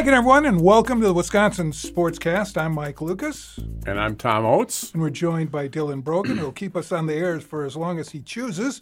[0.00, 2.56] again, everyone, and welcome to the Wisconsin Sportscast.
[2.56, 4.92] I'm Mike Lucas, And I'm Tom Oates.
[4.92, 7.98] and we're joined by Dylan Brogan, who'll keep us on the air for as long
[7.98, 8.80] as he chooses,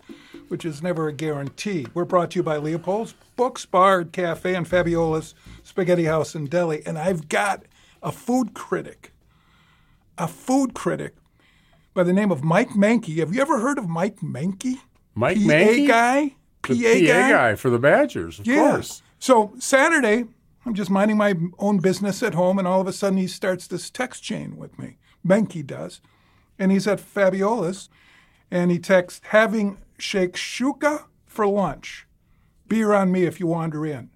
[0.49, 1.87] which is never a guarantee.
[1.93, 5.35] We're brought to you by Leopold's Books, Bar, Cafe, and Fabiola's
[5.65, 6.83] Spaghetti House and Deli.
[6.87, 7.65] And I've got
[8.01, 9.13] a food critic,
[10.19, 11.15] a food critic
[11.95, 13.17] by the name of Mike Mankey.
[13.19, 14.77] Have you ever heard of Mike Mankey?
[15.17, 15.89] Mike PA Mankey?
[15.89, 16.35] guy?
[16.63, 18.71] PA, The PA guy for the Badgers, of Yeah.
[18.71, 19.03] course.
[19.19, 20.27] So Saturday,
[20.69, 23.67] I'm just minding my own business at home, and all of a sudden he starts
[23.67, 24.99] this text chain with me.
[25.27, 26.03] Menke does.
[26.59, 27.89] And he's at Fabiola's,
[28.51, 32.07] and he texts, having shakshuka for lunch.
[32.67, 34.11] Beer on me if you wander in.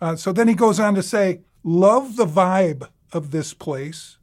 [0.00, 4.18] Uh, so then he goes on to say, love the vibe of this place.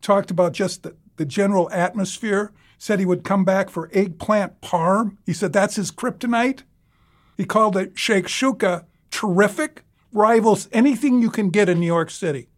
[0.00, 2.52] Talked about just the, the general atmosphere.
[2.78, 5.16] Said he would come back for eggplant parm.
[5.26, 6.62] He said that's his kryptonite.
[7.36, 9.82] He called it shakshuka terrific,
[10.16, 12.48] rivals anything you can get in New York City.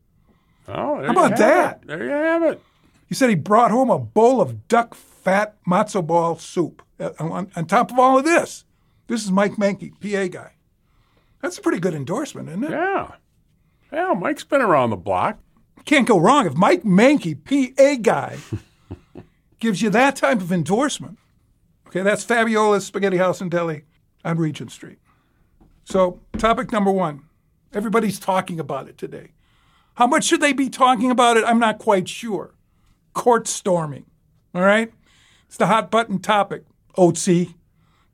[0.66, 1.80] Oh, there How about that?
[1.82, 1.86] it.
[1.88, 2.62] There you have it.
[3.08, 6.82] He said he brought home a bowl of duck fat matzo ball soup.
[7.00, 8.64] Uh, On, on top of all of this,
[9.06, 10.52] this is Mike Mankey, PA guy.
[11.42, 12.70] That's a pretty good endorsement, isn't it?
[12.70, 13.12] Yeah.
[13.92, 15.38] Yeah, Mike's been around the block.
[15.84, 18.36] Can't go wrong if Mike Mankey, PA guy,
[19.58, 21.18] gives you that type of endorsement.
[21.86, 23.84] Okay, that's Fabiola's Spaghetti House and Deli
[24.24, 24.98] on Regent Street.
[25.84, 27.22] So, topic number one.
[27.72, 29.32] Everybody's talking about it today.
[29.94, 31.44] How much should they be talking about it?
[31.44, 32.54] I'm not quite sure.
[33.14, 34.06] Court storming.
[34.54, 34.92] All right?
[35.46, 36.64] It's the hot button topic,
[36.96, 37.54] Oatsy.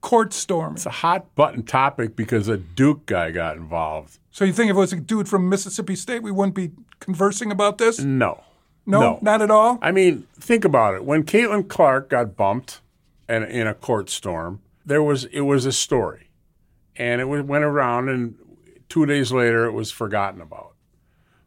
[0.00, 0.76] Court storming.
[0.76, 4.18] It's a hot button topic because a Duke guy got involved.
[4.30, 7.50] So, you think if it was a dude from Mississippi State, we wouldn't be conversing
[7.50, 8.00] about this?
[8.00, 8.42] No.
[8.86, 9.18] No, no.
[9.22, 9.78] not at all?
[9.80, 11.04] I mean, think about it.
[11.04, 12.80] When Caitlin Clark got bumped
[13.28, 16.28] and in a court storm, there was it was a story,
[16.96, 18.36] and it went around, and
[18.88, 20.74] two days later, it was forgotten about.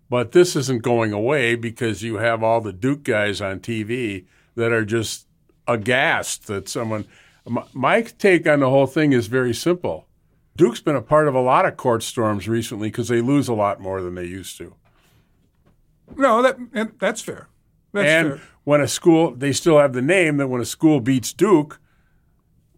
[0.09, 4.25] But this isn't going away because you have all the Duke guys on TV
[4.55, 5.27] that are just
[5.67, 7.05] aghast that someone.
[7.45, 10.07] My, my take on the whole thing is very simple.
[10.55, 13.53] Duke's been a part of a lot of court storms recently because they lose a
[13.53, 14.75] lot more than they used to.
[16.15, 17.47] No, that and that's fair.
[17.93, 18.47] That's and fair.
[18.63, 21.79] when a school, they still have the name that when a school beats Duke,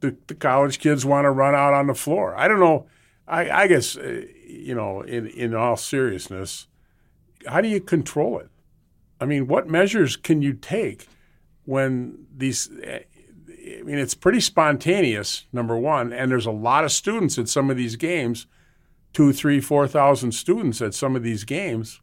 [0.01, 2.35] the, the college kids want to run out on the floor.
[2.35, 2.87] I don't know.
[3.27, 6.67] I, I guess, uh, you know, in, in all seriousness,
[7.47, 8.49] how do you control it?
[9.21, 11.07] I mean, what measures can you take
[11.65, 12.99] when these, eh,
[13.79, 17.69] I mean, it's pretty spontaneous, number one, and there's a lot of students at some
[17.69, 18.47] of these games,
[19.13, 22.01] two, three, four thousand students at some of these games.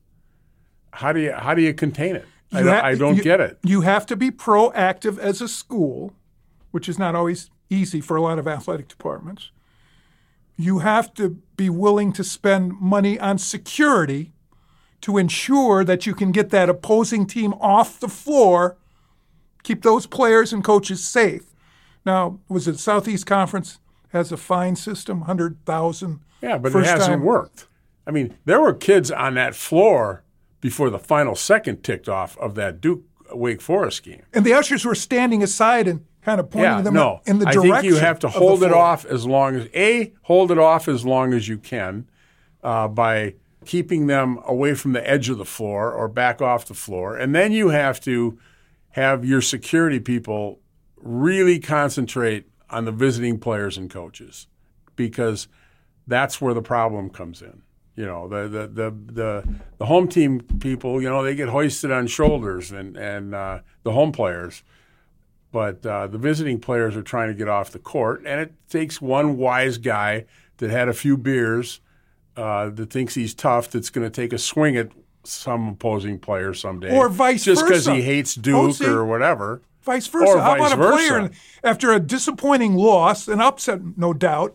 [0.93, 2.27] How do you how do you contain it?
[2.53, 3.59] I, You don't- ha- I don't you- get it.
[3.65, 6.15] You have to be proactive as a school,
[6.71, 9.51] which is not always easy for a lot of athletic departments.
[10.57, 14.33] You have to be willing to spend money on security
[15.03, 18.77] to ensure that you can get that opposing team off the floor,
[19.63, 21.43] keep those players and coaches safe.
[22.05, 23.79] Now, was it Southeast Conference
[24.11, 26.21] has a fine system, hundred thousand?
[26.41, 27.23] Yeah, but it hasn't time.
[27.23, 27.67] worked.
[28.07, 30.23] I mean, there were kids on that floor
[30.61, 33.03] before the final second ticked off of that Duke
[33.33, 34.23] Wake Forest game.
[34.33, 37.21] And the ushers were standing aside and kind of pointing Yeah, them no.
[37.25, 37.73] in the I direction.
[37.73, 41.07] think you have to hold it off as long as a hold it off as
[41.07, 42.09] long as you can
[42.65, 46.75] uh, by keeping them away from the edge of the floor or back off the
[46.75, 48.37] floor, and then you have to
[48.91, 50.59] have your security people
[50.97, 54.49] really concentrate on the visiting players and coaches
[54.97, 55.47] because
[56.09, 57.63] that's where the problem comes in.
[57.95, 59.49] You know, the the the the,
[59.79, 63.93] the home team people, you know, they get hoisted on shoulders, and and uh, the
[63.93, 64.65] home players
[65.57, 69.01] but uh, the visiting players are trying to get off the court, and it takes
[69.01, 70.27] one wise guy
[70.59, 71.81] that had a few beers
[72.37, 74.91] uh, that thinks he's tough that's going to take a swing at
[75.25, 77.51] some opposing player someday, Or vice versa.
[77.55, 79.63] just because he hates Duke Oh, or whatever.
[79.81, 80.31] Vice versa.
[80.33, 81.17] Or How about vice a player versa.
[81.25, 81.31] and
[81.65, 84.55] after a disappointing loss, an upset, no doubt,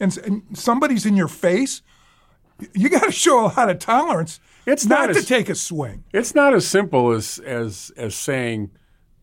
[0.00, 1.80] and, and somebody's in your face?
[2.74, 4.40] You got to show a lot of tolerance.
[4.66, 6.02] It's not, not to as- take a swing.
[6.12, 8.70] It's not as simple as as as saying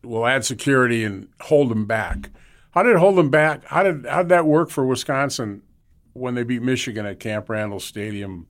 [0.08, 2.30] we'll add security and hold them back.
[2.72, 3.64] How did it hold them back?
[3.66, 5.62] How did how did that work for Wisconsin
[6.14, 8.48] when they beat Michigan at Camp Randall Stadium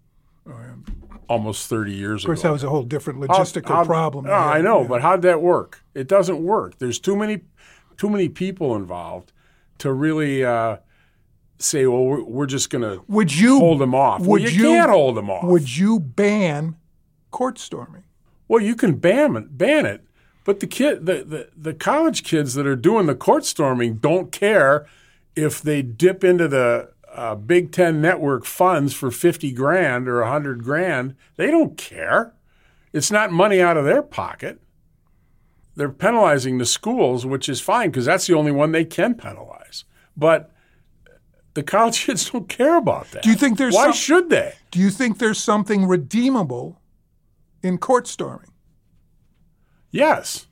[1.29, 2.31] almost thirty years ago.
[2.31, 2.47] Of course, ago?
[2.49, 4.25] that was a whole different logistical how- problem.
[4.25, 5.81] No, I know, but how'd that work?
[5.93, 6.77] It doesn't work.
[6.79, 7.41] There's too many,
[7.97, 9.31] too many people involved
[9.79, 10.77] to really uh,
[11.59, 14.49] say, "Well, we're, we're just going to would you hold them off." Well, Would you,
[14.49, 15.43] you can't hold them off.
[15.43, 16.75] Would you ban
[17.31, 18.03] court storming?
[18.47, 20.06] well, you can ban it, ban it,
[20.47, 24.31] but the kid, the, the the college kids that are doing the court storming don't
[24.31, 24.87] care
[25.35, 30.63] if they dip into the uh, Big Ten Network funds for 50 grand or 100
[30.63, 32.33] grand, they don't care.
[32.93, 34.61] It's not money out of their pocket.
[35.75, 39.83] They're penalizing the schools, which is fine because that's the only one they can penalize.
[40.15, 40.49] But
[41.55, 43.21] the college kids don't care about that.
[43.21, 44.53] Do you think there's Why some- should they?
[44.71, 46.79] Do you think there's something redeemable
[47.61, 48.53] in court storming?
[49.91, 50.47] Yes.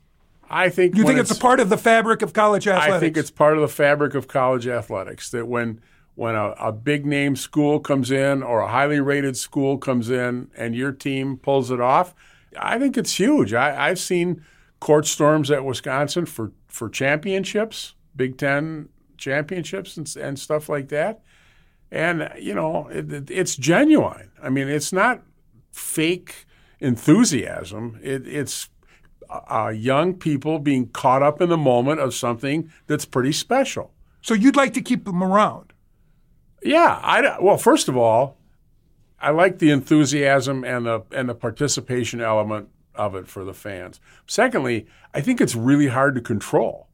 [0.48, 2.94] I think you think it's, a part of the fabric of college athletics?
[2.94, 5.80] I think it's part of the fabric of college athletics that when
[6.14, 10.50] when a, a big name school comes in or a highly rated school comes in
[10.56, 12.14] and your team pulls it off,
[12.58, 13.52] I think it's huge.
[13.52, 14.42] I, I've seen
[14.80, 18.88] court storms at Wisconsin for, for championships, Big Ten
[19.18, 21.20] championships and, and stuff like that.
[21.90, 24.30] And, you know, it, it- it's genuine.
[24.42, 25.22] I mean, it's not
[25.72, 26.46] fake
[26.80, 27.98] enthusiasm.
[28.02, 28.68] It, it's
[29.30, 33.92] uh, young people being caught up in the moment of something that's pretty special.
[34.20, 35.72] so you'd like to keep them around.
[36.62, 38.38] Yeah, I well, first of all,
[39.20, 44.00] I like the enthusiasm and the and the participation element of it for the fans.
[44.26, 46.88] Secondly, I think it's really hard to control,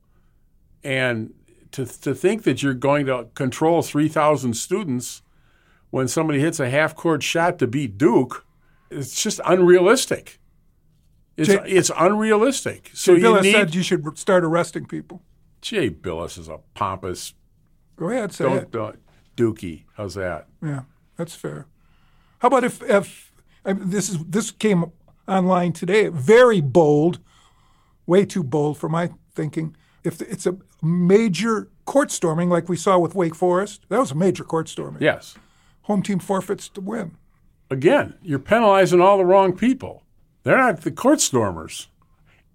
[0.84, 1.32] and
[1.70, 5.22] to to think that you're going to control three thousand students
[5.90, 8.46] when somebody hits a half court shot to beat Duke,
[8.90, 10.38] it's just unrealistic.
[11.36, 12.90] It's Jay- it's unrealistic.
[12.94, 15.22] So Bill you need said you should start arresting people.
[15.60, 17.34] Jay Bilas is a pompous
[17.96, 18.70] Go ahead, say don't, it.
[18.70, 18.98] don't
[19.36, 19.84] Dookie.
[19.96, 20.48] How's that?
[20.62, 20.82] Yeah,
[21.16, 21.66] that's fair.
[22.40, 23.32] How about if if
[23.64, 24.86] I mean, this is this came
[25.28, 26.08] online today?
[26.08, 27.20] Very bold,
[28.06, 29.76] way too bold for my thinking.
[30.04, 34.16] If it's a major court storming like we saw with Wake Forest, that was a
[34.16, 35.00] major court storming.
[35.00, 35.36] Yes.
[35.82, 37.16] Home team forfeits to win.
[37.70, 40.01] Again, you're penalizing all the wrong people.
[40.42, 41.88] They're not the court stormers.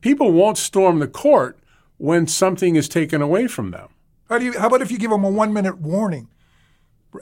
[0.02, 1.58] People won't storm the court
[1.98, 3.90] when something is taken away from them.
[4.30, 4.60] How do you?
[4.60, 6.28] How about if you give them a one minute warning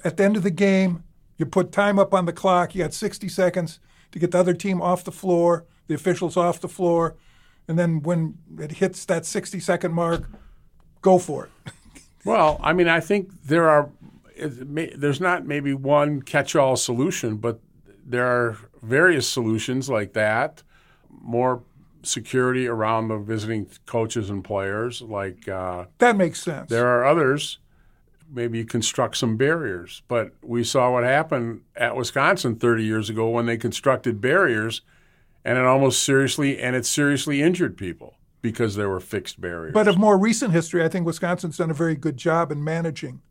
[0.03, 1.03] at the end of the game?
[1.37, 2.73] You put time up on the clock.
[2.73, 3.79] You got 60 seconds
[4.11, 7.15] to get the other team off the floor, the officials off the floor,
[7.67, 10.29] and then when it hits that 60 second mark,
[11.01, 11.73] go for it.
[12.25, 13.91] Well, I mean, I think there are.
[14.65, 17.59] May, there's not maybe one catch-all solution, but
[18.03, 20.63] there are various solutions like that.
[21.09, 21.63] More
[22.03, 25.47] security around the visiting coaches and players, like.
[25.47, 26.69] Uh, That makes sense.
[26.69, 27.59] There are others.
[28.31, 33.29] Maybe you construct some barriers, but we saw what happened at Wisconsin 30 years ago
[33.29, 34.81] when they constructed barriers,
[35.43, 39.73] and it almost seriously and it seriously injured people because there were fixed barriers.
[39.73, 43.21] But of more recent history, I think Wisconsin's done a very good job in managing,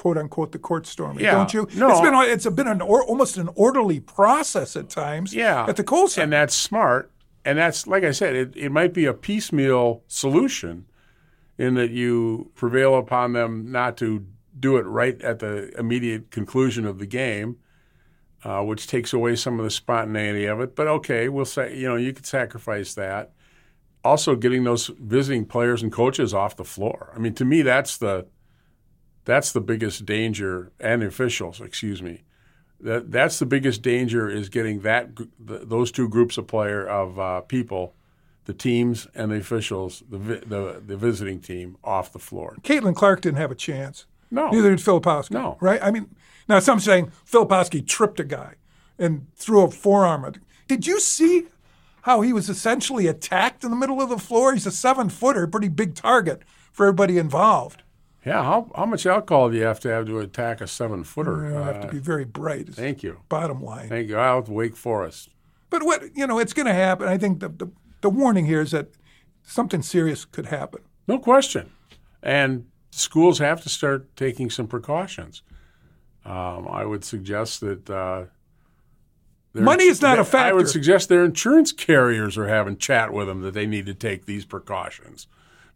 [0.00, 1.24] quote unquote, the court storming.
[1.24, 1.32] Yeah.
[1.32, 1.66] Don't you?
[1.74, 1.90] No.
[1.90, 5.34] It's been it's been an or, almost an orderly process at times.
[5.34, 7.10] yeah, At the Kohl and that's smart,
[7.44, 10.86] and that's like I said, it, it might be a piecemeal solution,
[11.58, 14.24] in that you prevail upon them not to
[14.58, 17.56] do it right at the immediate conclusion of the game.
[18.44, 20.76] uh, which takes away some of the spontaneity of it.
[20.76, 23.32] But okay, we'll say you know you could sacrifice that.
[24.04, 27.12] Also, getting those visiting players and coaches off the floor.
[27.16, 28.26] I mean, to me, that's the
[29.28, 32.22] that's the biggest danger, and officials, excuse me.
[32.80, 35.28] That that's the biggest danger is getting that th
[35.64, 37.92] those two groups of player of uh, people,
[38.46, 42.56] the teams and the officials, the, vi- the the visiting team off the floor.
[42.62, 44.06] Caitlin Clark didn't have a chance.
[44.30, 44.48] No.
[44.48, 45.32] Neither did Filipowski.
[45.32, 45.58] No.
[45.60, 45.80] Right?
[45.82, 46.06] I mean,
[46.48, 48.54] now some saying Filipowski tripped a guy
[48.98, 50.38] and threw a forearm at
[50.68, 51.48] Did you see
[52.02, 54.54] how he was essentially attacked in the middle of the floor?
[54.54, 57.82] He's a seven footer, pretty big target for everybody involved.
[58.24, 61.48] Yeah, how how much alcohol do you have to have to attack a seven footer?
[61.48, 62.68] You know, have to be very bright.
[62.74, 63.20] Thank you.
[63.28, 63.88] Bottom line.
[63.88, 64.18] Thank you.
[64.18, 65.30] Out Wake Forest.
[65.70, 67.08] But what you know, it's going to happen.
[67.08, 67.70] I think the, the
[68.00, 68.88] the warning here is that
[69.42, 70.82] something serious could happen.
[71.06, 71.70] No question.
[72.22, 75.42] And schools have to start taking some precautions.
[76.24, 77.88] Um, I would suggest that.
[77.88, 78.24] Uh,
[79.54, 80.50] Money is not a factor.
[80.50, 83.94] I would suggest their insurance carriers are having chat with them that they need to
[83.94, 85.26] take these precautions,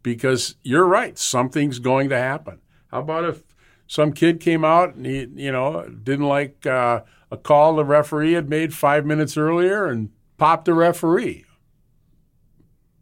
[0.03, 1.19] because you're right.
[1.19, 2.61] Something's going to happen.
[2.91, 3.43] How about if
[3.87, 8.33] some kid came out and he, you know, didn't like uh, a call the referee
[8.33, 11.45] had made five minutes earlier and popped the referee?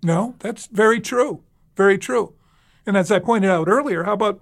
[0.03, 1.43] No, that's very true.
[1.77, 2.35] Very true.
[2.87, 4.41] And as I pointed out earlier, how about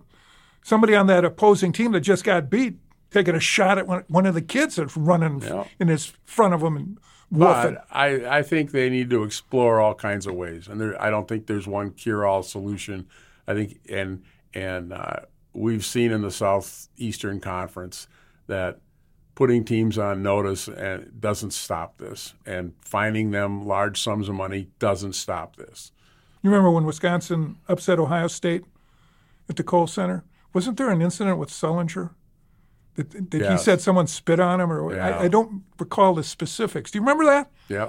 [0.63, 2.77] somebody on that opposing team that just got beat
[3.11, 5.65] taking a shot at one, one of the kids that's running Yeah.
[5.81, 6.99] in his front of him and?
[7.31, 11.11] But I, I think they need to explore all kinds of ways, and there, I
[11.11, 13.07] don't think there's one cure-all solution.
[13.47, 14.23] I think, and
[14.55, 15.21] and uh,
[15.53, 18.09] we've seen in the Southeastern Conference
[18.47, 18.81] that
[19.35, 24.69] putting teams on notice and doesn't stop this, and finding them large sums of money
[24.79, 25.93] doesn't stop this.
[26.43, 28.65] You remember when Wisconsin upset Ohio State
[29.49, 30.25] at the Kohl Center?
[30.55, 32.11] Wasn't there an incident with Sullinger
[32.99, 35.07] That, that he said someone spit on him, or Yeah.
[35.19, 36.91] I, I don't recall the specifics.
[36.91, 37.51] Do you remember that?
[37.69, 37.89] Yeah.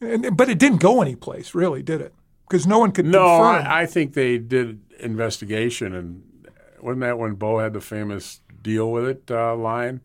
[0.00, 2.14] And, but it didn't go anyplace, really, did it?
[2.48, 3.66] Because no one could No, confirm.
[3.66, 6.22] I, I think they did investigation, and
[6.80, 10.00] wasn't that when Bo had the famous deal with it uh, line?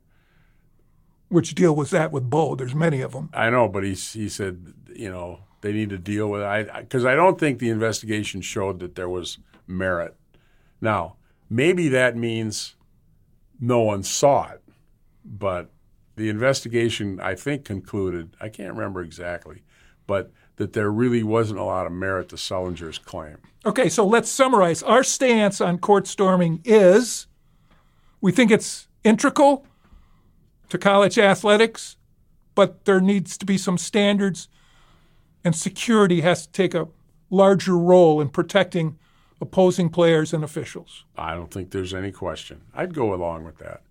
[1.30, 2.56] Which deal was that with Bo?
[2.56, 3.30] There's many of them.
[3.34, 6.46] I know, but he he said you know they need to deal with it.
[6.46, 10.16] I because I don't think the investigation showed that there was merit.
[10.82, 11.16] Now
[11.50, 12.76] maybe that means
[13.64, 14.62] no one saw it,
[15.24, 15.70] but
[16.18, 19.64] the investigation I think concluded I can't remember exactly,
[20.06, 23.38] but that there really wasn't a lot of merit to Sullinger's claim.
[23.66, 24.84] Okay, so let's summarize.
[24.84, 27.28] Our stance on court storming is
[28.20, 29.66] we think it's integral
[30.68, 31.96] to college athletics,
[32.56, 34.50] but there needs to be some standards,
[35.46, 36.90] and security has to take a
[37.30, 39.00] larger role in protecting
[39.44, 41.06] opposing players and officials.
[41.18, 42.62] I don't think there's any question.
[42.74, 43.82] I'd go along with that.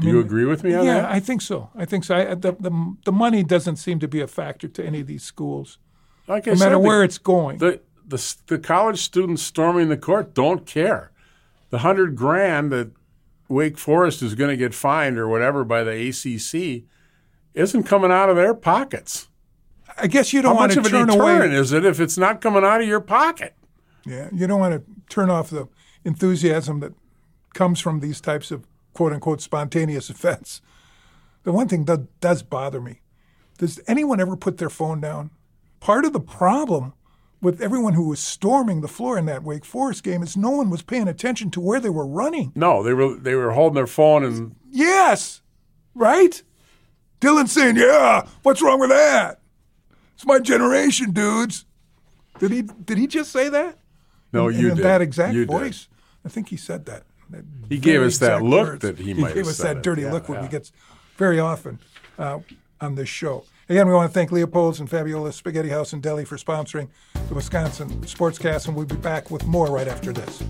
[0.00, 1.10] Do you agree with me on yeah, that?
[1.12, 1.70] I think so.
[1.76, 2.16] I think so.
[2.16, 5.22] I, the, the, the money doesn't seem to be a factor to any of these
[5.22, 5.78] schools,
[6.26, 7.58] Like I no said, matter the- where it's going.
[7.58, 11.12] the, the the college students storming the court don't care.
[11.70, 12.90] The hundred grand that
[13.48, 16.84] Wake Forest is going to get fined or whatever by the ACC
[17.54, 19.28] isn't coming out of their pockets.
[19.98, 21.60] I guess you don't want much to of a turn deterrent away.
[21.60, 23.54] is it if it's not coming out of your pocket?
[24.04, 25.68] Yeah, you don't want to turn off the
[26.04, 26.92] enthusiasm that
[27.54, 30.60] comes from these types of quote unquote spontaneous events.
[31.44, 33.00] The one thing that does bother me
[33.58, 35.30] does anyone ever put their phone down?
[35.78, 36.94] Part of the problem
[37.40, 40.70] with everyone who was storming the floor in that Wake Forest game is no one
[40.70, 42.52] was paying attention to where they were running.
[42.54, 45.42] No, they were they were holding their phone and Yes,
[45.94, 46.42] right?
[47.20, 49.40] Dylan saying, "Yeah, what's wrong with that?
[50.14, 51.64] It's my generation, dudes."
[52.38, 52.62] Did he?
[52.62, 53.78] Did he just say that?
[54.32, 55.50] No, in, you in did that exact You did.
[55.52, 55.88] voice.
[56.24, 57.04] I think he said that.
[57.30, 58.82] that He gave us that look words.
[58.82, 59.82] that he might have gave us said that it.
[59.82, 60.72] dirty Yeah, look when he gets
[61.16, 61.78] very often
[62.18, 62.38] uh,
[62.80, 63.44] on this show.
[63.68, 66.88] Again, we want to thank Leopold's and Fabiola Spaghetti House in Deli for sponsoring
[67.28, 70.42] the Wisconsin Sportscast, and we'll be back with more right after this.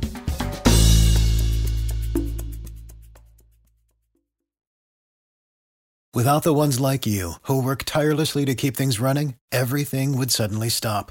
[6.14, 10.68] Without the ones like you, who work tirelessly to keep things running, everything would suddenly
[10.68, 11.10] stop.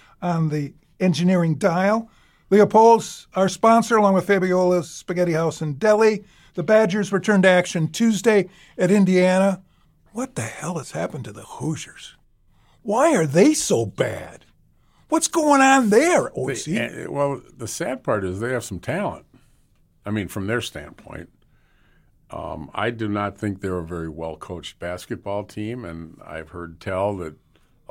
[0.21, 2.09] on the engineering dial.
[2.49, 6.23] Leopold's our sponsor, along with Fabiola's Spaghetti House in Deli.
[6.53, 9.61] The Badgers return to action Tuesday at Indiana.
[10.11, 12.15] What the hell has happened to the Hoosiers?
[12.81, 14.45] Why are they so bad?
[15.07, 16.77] What's going on there, Oatsy?
[16.77, 19.25] Eh, well, the sad part is they have some talent.
[20.05, 21.29] I mean, from their standpoint,
[22.31, 26.79] um, I do not think they're a very well coached basketball team, and I've heard
[26.79, 27.35] tell that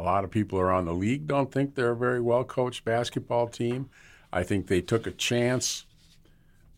[0.01, 3.47] a lot of people around the league don't think they're a very well coached basketball
[3.47, 3.91] team.
[4.33, 5.85] I think they took a chance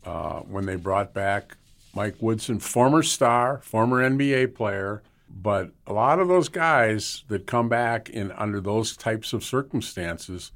[0.05, 1.57] uh, when they brought back
[1.95, 5.03] Mike Woodson, former star, former NBA player.
[5.31, 10.53] But a lot of those guys that come back in under those types of circumstances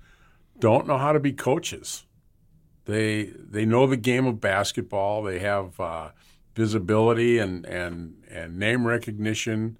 [0.58, 2.04] don't know how to be coaches.
[2.84, 5.22] They they know the game of basketball.
[5.22, 6.10] They have uh,
[6.54, 9.78] visibility and, and and name recognition,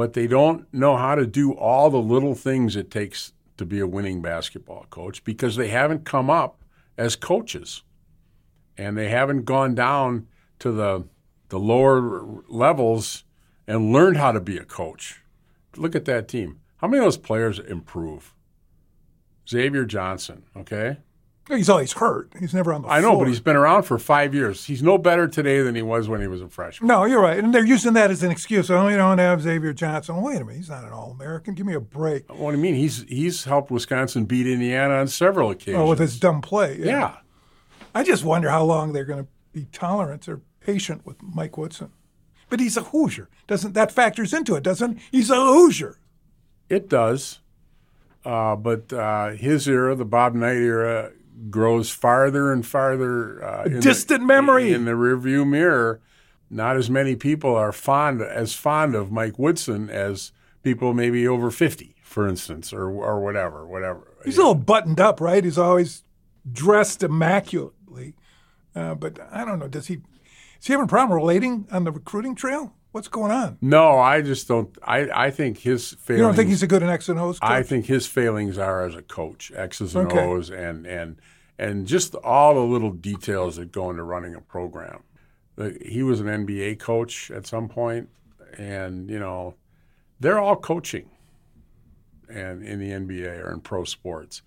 [0.00, 3.80] but they don't know how to do all the little things it takes to be
[3.80, 6.64] a winning basketball coach because they haven't come up
[6.96, 7.82] as coaches,
[8.78, 10.26] and they haven't gone down
[10.58, 11.04] to the
[11.50, 13.24] the lower levels
[13.66, 15.20] and learned how to be a coach.
[15.76, 16.60] Look at that team.
[16.78, 18.34] How many of those players improve?
[19.46, 20.96] Xavier Johnson, okay?
[21.56, 22.32] He's always hurt.
[22.38, 22.96] He's never on the floor.
[22.96, 23.24] I know, floor.
[23.24, 24.64] but he's been around for five years.
[24.64, 26.88] He's no better today than he was when he was a freshman.
[26.88, 27.38] No, you're right.
[27.42, 28.70] And they're using that as an excuse.
[28.70, 30.20] Oh, you don't have Xavier Johnson.
[30.22, 30.56] Wait a minute.
[30.58, 31.54] He's not an All American.
[31.54, 32.30] Give me a break.
[32.32, 32.74] What do you mean?
[32.74, 35.76] He's he's helped Wisconsin beat Indiana on several occasions.
[35.82, 36.78] Oh, with his dumb play.
[36.78, 37.16] yeah.
[37.94, 41.90] I just wonder how long they're going to be tolerant or patient with Mike Woodson.
[42.48, 43.28] But he's a Hoosier.
[43.48, 44.62] Doesn't that factors into it?
[44.62, 45.98] Doesn't he's a Hoosier?
[46.68, 47.40] It does.
[48.24, 51.10] Uh, but uh, his era, the Bob Knight era,
[51.50, 53.42] grows farther and farther.
[53.44, 54.72] Uh, in the- distant memory.
[54.72, 56.00] in the rearview mirror.
[56.52, 60.32] Not as many people are fond as fond of Mike Woodson as
[60.64, 64.08] people maybe over fifty, for instance, or or whatever, whatever.
[64.24, 65.44] He's a little buttoned up, right?
[65.44, 66.02] He's always
[66.50, 68.14] dressed immaculately.
[68.74, 69.68] Uh, but I don't know.
[69.68, 70.00] Does he?
[70.60, 72.74] Is he having a problem relating on the recruiting trail?
[72.92, 73.56] What's going on?
[73.60, 74.76] No, I just don't.
[74.82, 76.20] I, I think his failings.
[76.20, 77.50] You don't think he's a good an X and O's coach?
[77.50, 80.18] I think his failings are as a coach, X's and Okay.
[80.18, 81.16] O's, and and
[81.58, 85.02] and just all the little details that go into running a program.
[85.82, 88.08] He was an NBA coach at some point,
[88.58, 89.54] and you know,
[90.18, 91.10] they're all coaching,
[92.28, 94.42] and in the NBA or in pro sports,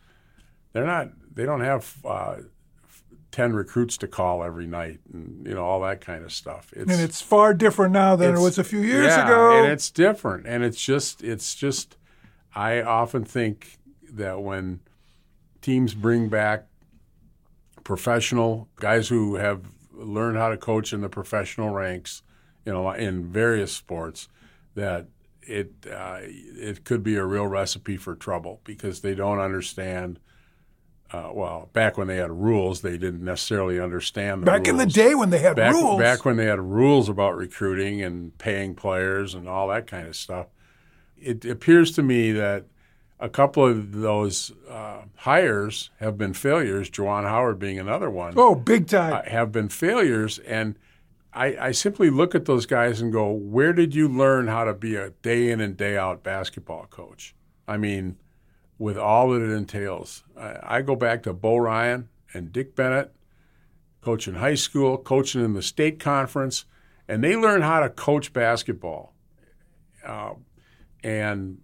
[0.73, 1.09] they're not.
[1.33, 2.35] They don't have uh,
[3.33, 6.71] ten recruits to call every night, and you know all that kind of stuff.
[6.73, 9.57] It's, and it's far different now than it was a few years yeah, ago.
[9.57, 10.45] and it's different.
[10.47, 11.97] And it's just, it's just.
[12.55, 13.79] I often think
[14.11, 14.81] that when
[15.61, 16.67] teams bring back
[17.83, 22.21] professional guys who have learned how to coach in the professional ranks,
[22.63, 24.29] you know, in various sports,
[24.75, 25.07] that
[25.41, 30.19] it uh, it could be a real recipe for trouble because they don't understand.
[31.13, 34.85] Uh, well, back when they had rules, they didn't necessarily understand the back in the
[34.85, 36.01] day when they had back, rules.
[36.01, 40.15] back when they had rules about recruiting and paying players and all that kind of
[40.15, 40.47] stuff,
[41.15, 42.65] it appears to me that
[43.19, 46.89] a couple of those uh, hires have been failures.
[46.89, 49.13] Juwan Howard being another one, oh, big time.
[49.13, 50.39] uh, have been failures.
[50.39, 50.75] And
[51.31, 54.73] I, I simply look at those guys and go, where did you learn how to
[54.73, 57.35] be a day in and day out basketball coach?
[57.67, 58.17] I mean,
[58.77, 60.23] with all that it entails.
[60.37, 63.13] I, I go back to Bo Ryan and Dick Bennett,
[64.01, 66.65] coaching high school, coaching in the state conference,
[67.07, 69.13] and they learn how to coach basketball
[70.05, 70.33] uh,
[71.03, 71.59] and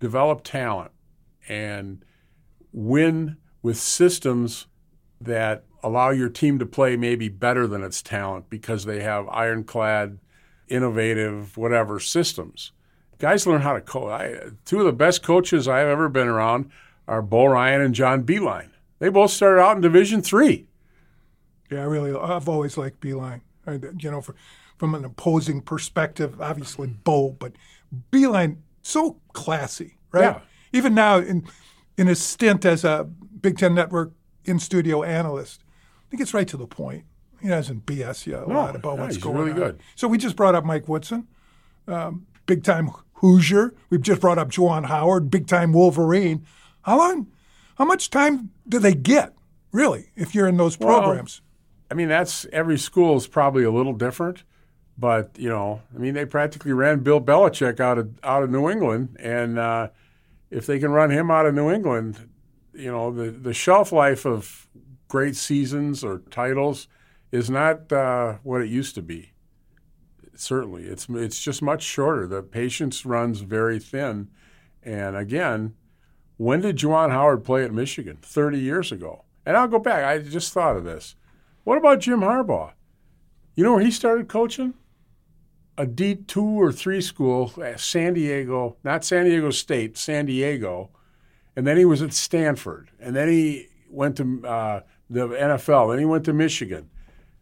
[0.00, 0.90] develop talent
[1.48, 2.04] and
[2.72, 4.66] win with systems
[5.20, 10.18] that allow your team to play maybe better than its talent because they have ironclad,
[10.68, 12.72] innovative, whatever systems.
[13.22, 14.10] Guys learn how to coach.
[14.10, 16.72] I, two of the best coaches I've ever been around
[17.06, 18.70] are Bo Ryan and John Beilein.
[18.98, 20.66] They both started out in Division Three.
[21.70, 23.42] Yeah, I really, I've always liked Beilein.
[23.64, 24.34] I, you know, for,
[24.76, 27.52] from an opposing perspective, obviously Bo, but
[28.10, 30.22] Beilein so classy, right?
[30.22, 30.40] Yeah.
[30.72, 31.46] Even now, in
[31.96, 33.08] in his stint as a
[33.40, 34.14] Big Ten Network
[34.46, 35.62] in studio analyst,
[36.08, 37.04] I think it's right to the point.
[37.40, 39.58] He doesn't BS you a lot about no, what's he's going really on.
[39.58, 39.80] good.
[39.94, 41.28] So we just brought up Mike Woodson,
[41.86, 42.90] um, big time
[43.22, 43.72] Hoosier.
[43.88, 46.44] We've just brought up Juwan Howard, big time Wolverine.
[46.82, 47.28] How long?
[47.76, 49.32] How much time do they get,
[49.72, 51.40] really, if you're in those programs?
[51.90, 54.42] I mean, that's every school is probably a little different,
[54.98, 58.68] but you know, I mean, they practically ran Bill Belichick out of out of New
[58.68, 59.88] England, and uh,
[60.50, 62.28] if they can run him out of New England,
[62.74, 64.66] you know, the the shelf life of
[65.08, 66.88] great seasons or titles
[67.30, 69.32] is not uh, what it used to be.
[70.34, 72.26] Certainly, it's it's just much shorter.
[72.26, 74.28] The patience runs very thin,
[74.82, 75.74] and again,
[76.36, 78.18] when did Juwan Howard play at Michigan?
[78.22, 79.24] Thirty years ago.
[79.44, 80.04] And I'll go back.
[80.04, 81.16] I just thought of this.
[81.64, 82.72] What about Jim Harbaugh?
[83.54, 84.74] You know where he started coaching?
[85.76, 90.90] A D two or three school, San Diego, not San Diego State, San Diego,
[91.56, 95.98] and then he was at Stanford, and then he went to uh, the NFL, then
[95.98, 96.90] he went to Michigan.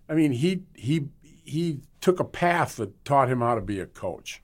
[0.08, 1.08] I mean, he he
[1.50, 4.42] he took a path that taught him how to be a coach.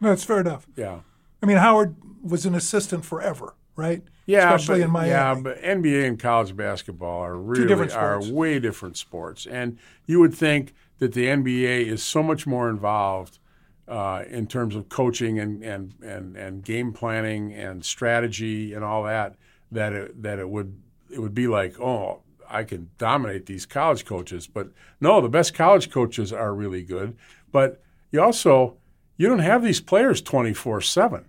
[0.00, 0.66] That's fair enough.
[0.76, 1.00] Yeah.
[1.42, 4.02] I mean, Howard was an assistant forever, right?
[4.26, 5.10] Yeah, especially but, in Miami.
[5.10, 8.32] Yeah, but NBA and college basketball are really different are sports.
[8.32, 13.38] way different sports, and you would think that the NBA is so much more involved
[13.86, 19.04] uh, in terms of coaching and, and, and, and game planning and strategy and all
[19.04, 19.36] that
[19.72, 24.04] that it, that it would it would be like oh I can dominate these college
[24.04, 24.68] coaches, but
[25.00, 27.16] no, the best college coaches are really good,
[27.52, 28.76] but you also
[29.16, 31.26] you don't have these players twenty four seven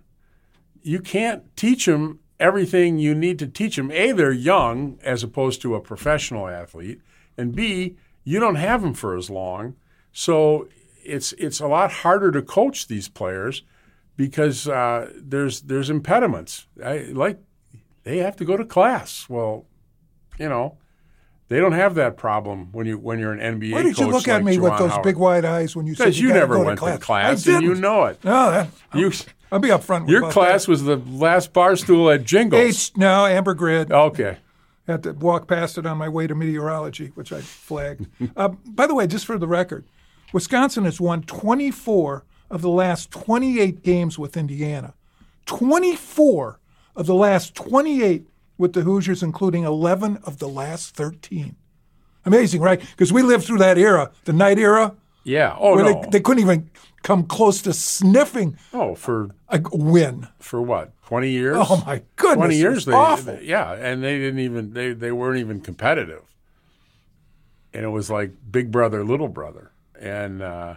[0.82, 3.90] you can't teach them everything you need to teach them.
[3.90, 7.00] A, they're young as opposed to a professional athlete,
[7.36, 9.76] and B, you don't have them for as long.
[10.12, 10.68] So
[11.04, 13.62] it's it's a lot harder to coach these players
[14.16, 16.66] because uh, there's there's impediments.
[16.82, 17.38] I, like
[18.04, 19.28] they have to go to class.
[19.28, 19.66] Well,
[20.38, 20.76] you know.
[21.50, 24.28] They don't have that problem when you when you're an NBA Why did you look
[24.28, 25.02] at like me with those Howard.
[25.04, 26.98] big wide eyes when you said Because you, never go went to class?
[27.00, 27.82] to class, I and you didn't.
[27.82, 28.22] know it.
[28.24, 29.10] No, that, You,
[29.50, 30.08] I'll be upfront.
[30.08, 30.70] your about class that.
[30.70, 32.62] was the last bar stool at Jingles.
[32.62, 32.96] H.
[32.96, 33.90] No, Amber Grid.
[33.90, 34.38] Okay.
[34.86, 38.06] Had to walk past it on my way to meteorology, which I flagged.
[38.36, 39.84] uh, by the way, just for the record,
[40.32, 44.94] Wisconsin has won 24 of the last 28 games with Indiana.
[45.46, 46.60] 24
[46.94, 48.24] of the last 28
[48.60, 51.56] with the Hoosiers, including 11 of the last 13.
[52.24, 52.78] Amazing, right?
[52.78, 54.94] Because we lived through that era, the Knight era,
[55.24, 55.56] Yeah.
[55.58, 56.02] Oh where no.
[56.02, 56.70] they, they couldn't even
[57.02, 60.28] come close to sniffing oh, for a win.
[60.38, 60.92] for what?
[61.06, 61.56] Twenty years?
[61.58, 62.36] Oh my goodness!
[62.36, 62.84] Twenty years.
[62.84, 63.34] They, awful.
[63.36, 66.22] they- yeah, and they didn't even they they weren't even competitive.
[67.72, 69.72] And it was like Big Brother, Little Brother.
[69.98, 70.76] And uh,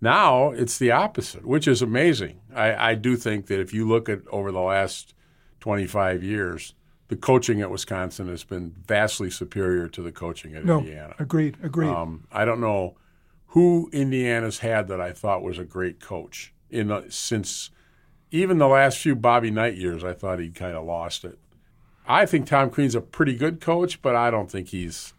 [0.00, 2.40] now it's the opposite, which is amazing.
[2.54, 5.14] I, I do think that if you look at over the last
[5.60, 6.74] 25 years,
[7.10, 11.14] the coaching at Wisconsin has been vastly superior to the coaching at No, Indiana.
[11.18, 11.88] agreed, agreed.
[11.90, 12.94] Um, I don't know
[13.48, 17.70] who Indiana's had that I thought was a great coach in the, since
[18.30, 20.04] even the last few Bobby Knight years.
[20.04, 21.36] I thought he'd kind of lost it.
[22.06, 25.12] I think Tom Crean's a pretty good coach, but I don't think he's.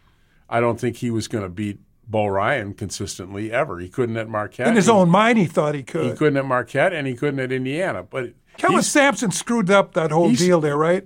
[0.50, 3.80] I don't think he was going to beat Bo Ryan consistently ever.
[3.80, 4.68] He couldn't at Marquette.
[4.68, 6.06] In his He- own mind, he thought he could.
[6.06, 8.02] He couldn't at Marquette, and he couldn't at Indiana.
[8.04, 11.06] But Kelvin Sampson screwed up that whole deal there, right?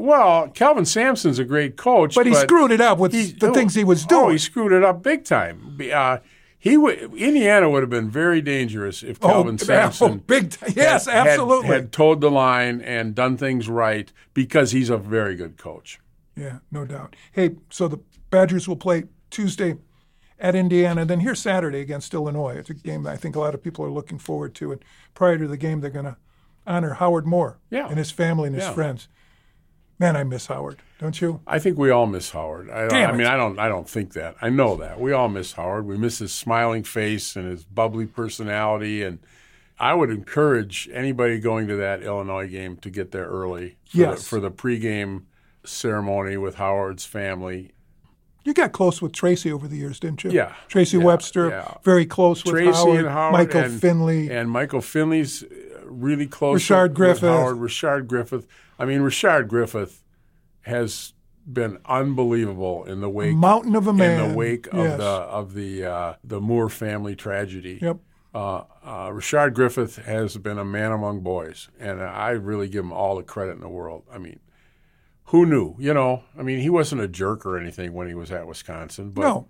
[0.00, 3.74] Well, Kelvin Sampson's a great coach, But he screwed it up with he- the things
[3.74, 4.20] he was doing.
[4.20, 4.32] Oh, doing.
[4.34, 5.76] he screwed it up big time.
[5.92, 6.18] Uh,
[6.56, 11.06] he would Indiana would have been very dangerous if Kelvin oh, Sampson big t- yes,
[11.06, 11.68] had- had- absolutely.
[11.68, 15.98] had towed the line and done things right because he's a very good coach.
[16.36, 17.16] Yeah, no doubt.
[17.32, 17.98] Hey, so the
[18.30, 19.74] Badgers will play Tuesday
[20.38, 22.54] at Indiana, then here Saturday against Illinois.
[22.56, 24.70] It's a game that I think a lot of people are looking forward to.
[24.70, 24.84] And
[25.14, 26.16] prior to the game, they're going to
[26.64, 27.88] honor Howard Moore Yeah.
[27.88, 28.72] and his family and his Yeah.
[28.74, 29.08] friends.
[29.98, 31.40] Man, I miss Howard, don't you?
[31.46, 32.70] I think we all miss Howard.
[32.70, 33.30] I, Damn I mean, it.
[33.30, 33.58] I don't.
[33.58, 34.36] I don't think that.
[34.40, 35.86] I know that we all miss Howard.
[35.86, 39.02] We miss his smiling face and his bubbly personality.
[39.02, 39.18] And
[39.80, 44.18] I would encourage anybody going to that Illinois game to get there early for, Yes.
[44.22, 45.22] the, for the pregame
[45.64, 47.72] ceremony with Howard's family.
[48.44, 50.30] You got close with Tracy over the years, didn't you?
[50.30, 51.74] Yeah, Tracy yeah, Webster, yeah.
[51.82, 54.30] very close with Tracy Howard, and Howard, Michael and, Finley.
[54.30, 55.44] and Michael Finley's
[55.88, 56.54] really close.
[56.70, 57.22] Richard Griffith.
[57.28, 58.46] Howard, Richard Griffith.
[58.78, 60.02] I mean, Richard Griffith
[60.62, 61.12] has
[61.50, 64.20] been unbelievable in the wake mountain of a man.
[64.24, 64.98] in the wake of Yes.
[64.98, 67.78] the of the uh, the Moore family tragedy.
[67.80, 67.98] Yep.
[68.34, 72.92] Uh, uh, Richard Griffith has been a man among boys, and I really give him
[72.92, 74.04] all the credit in the world.
[74.12, 74.38] I mean,
[75.24, 75.74] who knew?
[75.78, 79.10] You know, I mean, he wasn't a jerk or anything when he was at Wisconsin,
[79.10, 79.48] but No.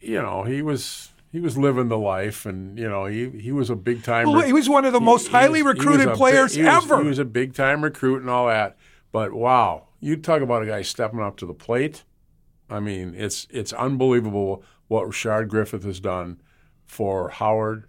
[0.00, 3.70] you know, he was he was living the life, and you know, he he was
[3.70, 4.30] a big time.
[4.30, 7.02] Well, he was one of the most highly recruited players he was, ever.
[7.02, 8.76] He was a big time recruit and all that.
[9.12, 12.04] But wow, you talk about a guy stepping up to the plate.
[12.70, 16.40] I mean, it's it's unbelievable what Richard Griffith has done
[16.84, 17.86] for Howard,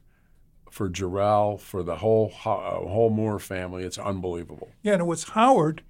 [0.71, 3.83] for Jarrell, for the whole uh, whole Moore family.
[3.83, 4.69] It's unbelievable.
[4.83, 5.83] Yeah, and it was Howard,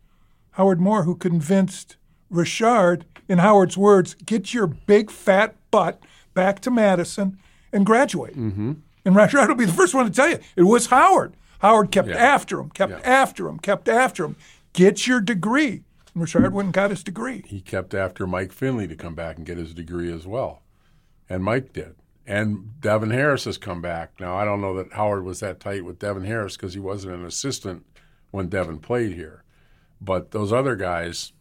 [0.51, 1.97] Howard Moore, who convinced
[2.29, 6.01] Richard, in Howard's words, get your big fat butt
[6.37, 7.37] back to Madison
[7.73, 8.37] and graduate.
[8.37, 8.73] Mm-hmm.
[9.03, 11.33] And Richard will be the first one to tell you it was Howard.
[11.59, 12.15] Howard kept Yeah.
[12.15, 12.99] after him, kept Yeah.
[13.03, 14.35] after him, kept after him.
[14.73, 15.83] Get your degree.
[16.13, 17.43] And Richard went and got his degree.
[17.47, 20.61] He kept after Mike Finley to come back and get his degree as well,
[21.29, 21.95] and Mike did.
[22.27, 24.11] And Devin Harris has come back.
[24.19, 27.15] Now I don't know that Howard was that tight with Devin Harris because he wasn't
[27.15, 27.85] an assistant
[28.31, 29.43] when Devin played here,
[30.01, 31.31] but those other guys,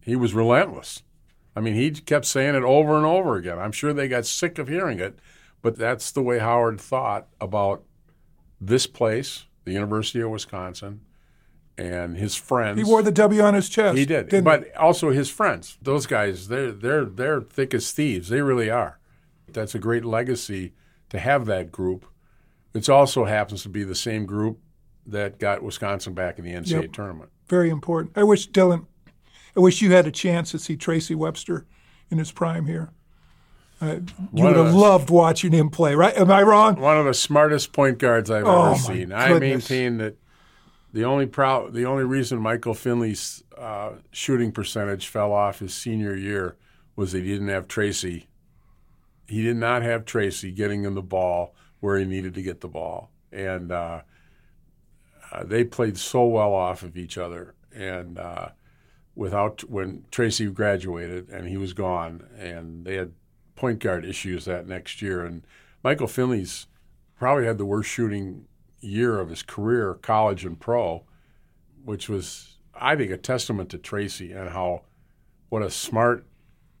[0.00, 1.02] he was relentless.
[1.54, 3.58] I mean, he kept saying it over and over again.
[3.58, 5.18] I'm sure they got sick of hearing it,
[5.60, 7.82] but that's the way Howard thought about
[8.60, 11.00] this place, the University of Wisconsin,
[11.76, 12.78] and his friends.
[12.78, 13.98] He wore the W on his chest.
[13.98, 15.78] He did, but also his friends.
[15.82, 18.28] Those guys, they're they're they're thick as thieves.
[18.28, 18.98] They really are.
[19.48, 20.72] That's a great legacy
[21.10, 22.06] to have that group.
[22.72, 24.58] It also happens to be the same group
[25.06, 26.92] that got Wisconsin back in the NCAA Yep.
[26.92, 27.30] tournament.
[27.48, 28.16] very important.
[28.16, 28.86] I wish Dylan,
[29.56, 31.66] I wish you had a chance to see Tracy Webster
[32.10, 32.90] in his prime here.
[33.80, 33.96] Uh,
[34.32, 36.16] you would have the- loved watching him play, right?
[36.16, 36.76] Am I wrong?
[36.80, 39.12] One of the smartest point guards I've Oh, ever seen.
[39.12, 40.16] I maintain that
[40.92, 46.14] the only proud, the only reason Michael Finley's uh, shooting percentage fell off his senior
[46.14, 46.56] year
[46.94, 48.28] was that he didn't have Tracy.
[49.26, 52.68] He did not have Tracy getting him the ball where he needed to get the
[52.68, 54.02] ball, and uh,
[55.32, 57.54] uh, they played so well off of each other.
[57.74, 58.50] And uh,
[59.14, 63.12] without when Tracy graduated and he was gone, and they had
[63.54, 65.46] point guard issues that next year, and
[65.82, 66.66] Michael Finley's
[67.18, 68.46] probably had the worst shooting
[68.80, 71.04] year of his career, college and pro,
[71.84, 74.82] which was, I think, a testament to Tracy and how
[75.48, 76.26] what a smart,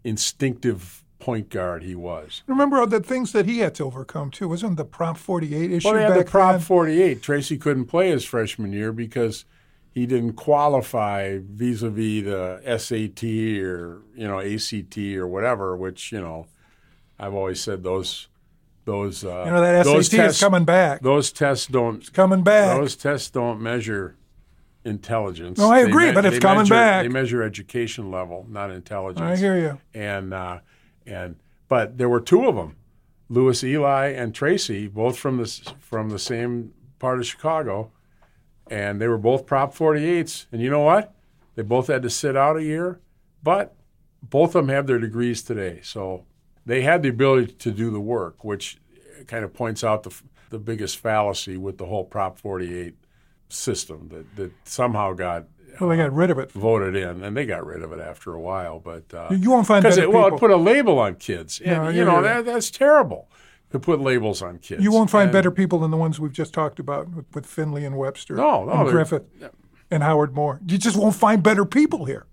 [0.02, 2.42] instinctive point guard he was.
[2.48, 4.48] Remember all the things that he had to overcome too.
[4.48, 6.60] Wasn't the Prop 48 issue Well, they had back the Prop then?
[6.60, 7.22] 48.
[7.22, 9.44] Tracy couldn't play his freshman year because
[9.92, 13.22] he didn't qualify vis-a-vis the SAT
[13.62, 15.76] or you know ACT or whatever.
[15.76, 16.46] Which you know,
[17.18, 18.28] I've always said those
[18.84, 21.02] those uh, You know that SAT tests, is coming back.
[21.02, 22.78] Those tests don't coming back.
[22.78, 24.16] those tests don't measure
[24.84, 25.58] intelligence.
[25.58, 27.02] No, I agree, but it's coming measure- back.
[27.04, 29.78] They measure education level, not intelligence I hear you.
[29.94, 30.58] and uh,
[31.06, 31.36] and
[31.68, 32.76] but there were two of them,
[33.28, 35.46] Lewis Eli and Tracy, both from the
[35.80, 37.90] from the same part of Chicago,
[38.70, 40.46] and they were both Prop 48s.
[40.52, 41.12] And you know what?
[41.54, 43.00] They both had to sit out a year,
[43.42, 43.74] but
[44.22, 45.80] both of them have their degrees today.
[45.82, 46.24] So
[46.64, 48.78] they had the ability to do the work, which
[49.26, 50.14] kind of points out the
[50.50, 52.94] the biggest fallacy with the whole Prop 48
[53.48, 55.46] system that, that somehow got
[55.80, 56.52] well, they got rid of it.
[56.52, 58.78] voted in, and they got rid of it after a while.
[58.78, 61.60] But uh, You won't find because better it, well, it put a label on kids,
[61.64, 62.42] and No, you yeah, know yeah.
[62.42, 63.28] that that's terrible
[63.72, 64.82] to put labels on kids.
[64.82, 67.46] you won't find And- better people than the ones we've just talked about with, with
[67.46, 69.24] Finley and Webster No, no, and Griffith
[69.90, 70.60] and Howard Moore.
[70.66, 72.26] You just won't find better people here.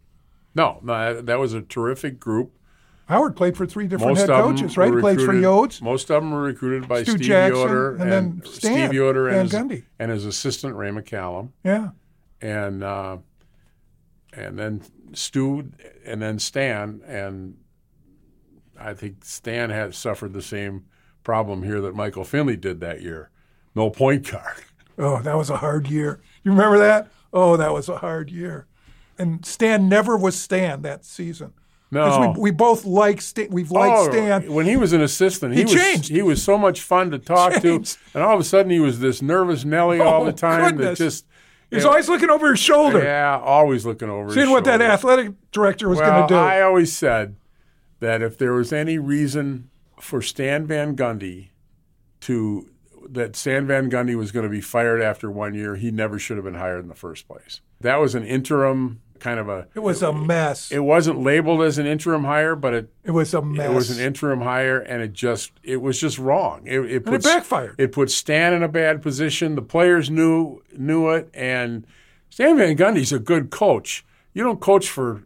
[0.55, 2.51] No, no, that, that was a terrific group.
[3.07, 4.93] Howard played for three different Most head coaches, right?
[4.93, 5.81] He played for Yodes.
[5.81, 9.27] Most of them were recruited by Stu Steve Jackson, Yoder and then Stan Steve Yoder
[9.29, 11.89] and his, and his assistant Ray McCallum, Yeah.
[12.39, 13.17] and uh,
[14.33, 14.81] and then
[15.13, 15.71] Stu,
[16.05, 17.57] and then Stan, and
[18.79, 20.85] I think Stan had suffered the same
[21.29, 23.29] problem here that Michael Finley did that year.
[23.75, 24.57] No point guard.
[25.01, 26.19] Oh, that was a hard year.
[26.43, 27.07] You remember that?
[27.31, 28.65] Oh, that was a hard year.
[29.17, 31.53] And Stan never was Stan that season.
[31.89, 32.33] No.
[32.35, 33.47] we, we both like Stan.
[33.49, 34.51] We've liked Oh, Stan.
[34.51, 36.09] when he was an assistant, he, He was changed.
[36.09, 37.93] he was so much fun to talk Changed.
[37.93, 40.75] to, and all of a sudden he was this nervous Nelly all Oh, the time
[40.75, 40.99] goodness.
[40.99, 41.25] that just
[41.71, 44.33] He's always looking over his shoulder, yeah, always looking over.
[44.33, 46.37] seeing what that athletic director was well, going to do.
[46.37, 47.37] I always said
[48.01, 51.49] that if there was any reason for Stan Van Gundy
[52.21, 52.69] to
[53.09, 56.37] that Stan Van Gundy was going to be fired after one year, he never should
[56.37, 57.61] have been hired in the first place.
[57.81, 59.67] That was an interim kind of a.
[59.75, 60.71] it was a mess.
[60.71, 63.69] It wasn't labeled as an interim hire, but it It was a mess.
[63.69, 66.61] it was an interim hire, and it just it was just wrong.
[66.65, 67.75] It, it, and it backfired.
[67.77, 69.55] It put Stan in a bad position.
[69.55, 71.85] The players knew knew it, and
[72.29, 74.05] Stan Van Gundy's a good coach.
[74.33, 75.23] You don't coach for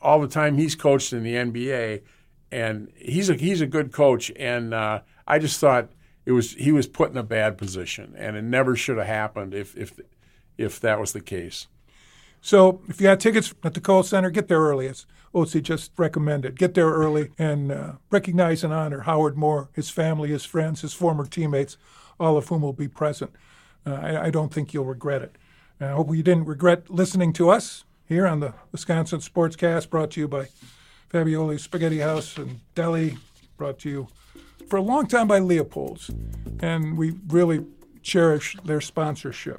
[0.00, 2.02] all the time he's coached in the NBA,
[2.50, 4.30] and he's a he's a good coach.
[4.36, 5.90] And uh, I just thought
[6.24, 9.54] it was he was put in a bad position, and it never should have happened
[9.54, 9.98] if if
[10.56, 11.68] if that was the case.
[12.40, 14.88] So if you got tickets at the Kohl Center, get there early.
[14.88, 19.90] As Oatsy just recommended, get there early and uh, recognize and honor Howard Moore, his
[19.90, 21.76] family, his friends, his former teammates,
[22.18, 23.32] all of whom will be present.
[23.86, 25.36] Uh, I, I don't think you'll regret it.
[25.78, 30.12] And I hope you didn't regret listening to us here on the Wisconsin Sportscast, brought
[30.12, 30.48] to you by
[31.10, 33.16] Fabioli Spaghetti House and Deli,
[33.56, 34.08] brought to you
[34.68, 36.10] for a long time by Leopold's.
[36.60, 37.64] And we really
[38.02, 39.58] cherish their sponsorship.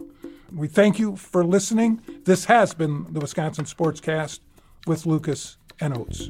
[0.53, 2.01] We thank you for listening.
[2.25, 4.39] This has been the Wisconsin Sportscast
[4.87, 6.29] with Lucas and Oates.